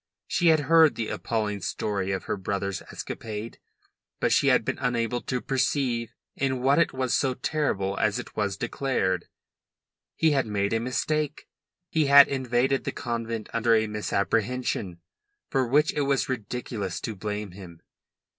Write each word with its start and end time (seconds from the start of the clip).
She 0.25 0.47
had 0.47 0.61
heard 0.61 0.95
the 0.95 1.09
appalling 1.09 1.61
story 1.61 2.11
of 2.11 2.23
her 2.23 2.35
brother's 2.35 2.81
escapade, 2.91 3.59
but 4.19 4.31
she 4.31 4.47
had 4.47 4.65
been 4.65 4.79
unable 4.79 5.21
to 5.21 5.39
perceive 5.41 6.15
in 6.35 6.59
what 6.63 6.79
it 6.79 6.91
was 6.91 7.13
so 7.13 7.35
terrible 7.35 7.95
as 7.99 8.17
it 8.17 8.35
was 8.35 8.57
declared. 8.57 9.27
He 10.15 10.31
had 10.31 10.47
made 10.47 10.73
a 10.73 10.79
mistake. 10.79 11.47
He 11.87 12.07
had 12.07 12.27
invaded 12.27 12.83
the 12.83 12.91
convent 12.91 13.47
under 13.53 13.75
a 13.75 13.85
misapprehension, 13.85 15.01
for 15.51 15.67
which 15.67 15.93
it 15.93 16.01
was 16.01 16.27
ridiculous 16.27 16.99
to 17.01 17.15
blame 17.15 17.51
him. 17.51 17.83